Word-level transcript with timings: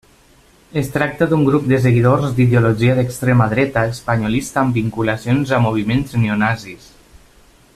Es 0.81 0.87
tracta 0.93 1.25
d'un 1.33 1.43
grup 1.49 1.67
de 1.71 1.77
seguidors 1.83 2.31
d'ideologia 2.39 2.95
d'extrema 2.99 3.49
dreta 3.51 3.83
espanyolista 3.91 4.61
amb 4.63 4.79
vinculacions 4.81 5.53
a 5.59 5.61
moviments 5.67 6.17
neonazis. 6.25 6.89